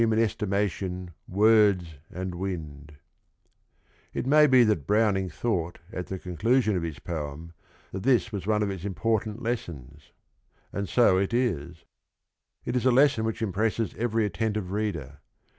[0.01, 2.89] n patjmfl±igT^jwnrrlg anrl wjnH"
[4.15, 7.53] It may be that Browning thought at the con clusion of his poem
[7.91, 10.11] that this was one of its im portant lessons;
[10.73, 11.85] and so it is.
[12.65, 15.19] It is a lesson which impresses every attentive reader.